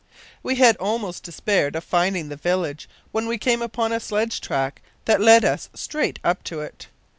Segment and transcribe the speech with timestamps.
[0.41, 4.81] "We had almost despaired of finding the village when we came upon a sledge track
[5.05, 6.87] that led us straight up to it.